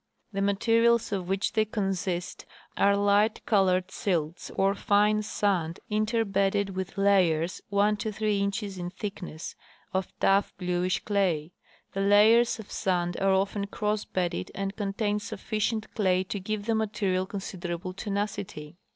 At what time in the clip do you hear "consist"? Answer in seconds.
1.63-2.47